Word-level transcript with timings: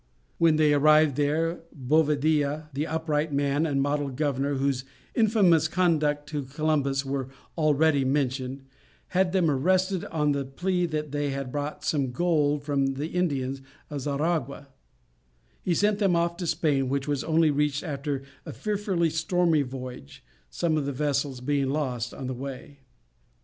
When 0.39 0.55
they 0.55 0.73
arrived 0.73 1.15
there, 1.15 1.61
Bovadilla, 1.71 2.69
the 2.73 2.87
upright 2.87 3.31
man 3.31 3.67
and 3.67 3.83
model 3.83 4.09
governor, 4.09 4.55
whose 4.55 4.83
infamous 5.13 5.67
conduct 5.67 6.27
to 6.29 6.41
Columbus 6.41 7.05
we 7.05 7.17
have 7.17 7.29
already 7.55 8.03
mentioned, 8.03 8.63
had 9.09 9.31
them 9.31 9.47
arrested, 9.47 10.05
on 10.05 10.31
the 10.31 10.43
plea 10.43 10.87
that 10.87 11.11
they 11.11 11.29
had 11.29 11.51
bought 11.51 11.83
some 11.85 12.11
gold 12.11 12.63
from 12.63 12.95
the 12.95 13.09
Indians 13.09 13.61
of 13.91 14.01
Xaragua; 14.01 14.69
he 15.61 15.75
sent 15.75 15.99
them 15.99 16.15
off 16.15 16.35
to 16.37 16.47
Spain, 16.47 16.89
which 16.89 17.07
was 17.07 17.23
only 17.23 17.51
reached 17.51 17.83
after 17.83 18.23
a 18.43 18.51
fearfully 18.53 19.11
stormy 19.11 19.61
voyage, 19.61 20.23
some 20.49 20.77
of 20.77 20.87
the 20.87 20.91
vessels 20.93 21.41
being 21.41 21.69
lost 21.69 22.11
on 22.11 22.25
the 22.25 22.33
way. 22.33 22.79